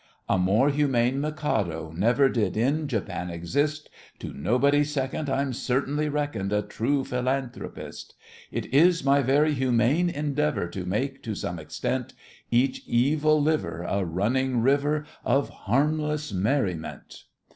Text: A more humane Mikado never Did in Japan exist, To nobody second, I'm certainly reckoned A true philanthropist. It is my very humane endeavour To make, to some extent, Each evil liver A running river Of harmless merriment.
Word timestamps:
A 0.27 0.39
more 0.39 0.71
humane 0.71 1.21
Mikado 1.21 1.93
never 1.95 2.27
Did 2.27 2.57
in 2.57 2.87
Japan 2.87 3.29
exist, 3.29 3.87
To 4.17 4.33
nobody 4.33 4.83
second, 4.83 5.29
I'm 5.29 5.53
certainly 5.53 6.09
reckoned 6.09 6.51
A 6.51 6.63
true 6.63 7.03
philanthropist. 7.03 8.15
It 8.51 8.65
is 8.73 9.03
my 9.05 9.21
very 9.21 9.53
humane 9.53 10.09
endeavour 10.09 10.67
To 10.69 10.87
make, 10.87 11.21
to 11.21 11.35
some 11.35 11.59
extent, 11.59 12.13
Each 12.49 12.81
evil 12.87 13.39
liver 13.39 13.83
A 13.87 14.03
running 14.03 14.61
river 14.63 15.05
Of 15.23 15.49
harmless 15.49 16.33
merriment. 16.33 17.25